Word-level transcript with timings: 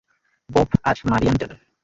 Bob 0.49 0.69
আর 0.83 0.97
Marian 1.09 1.35
Taylor. 1.39 1.59